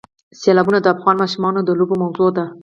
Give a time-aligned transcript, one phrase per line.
[0.39, 2.45] سیلابونه د افغان ماشومانو د لوبو موضوع ده.